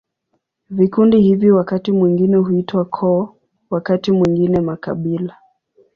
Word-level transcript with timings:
Vikundi 0.69 1.21
hivi 1.21 1.51
wakati 1.51 1.91
mwingine 1.91 2.37
huitwa 2.37 2.85
koo, 2.85 3.35
wakati 3.69 4.11
mwingine 4.11 4.59
makabila. 4.61 5.35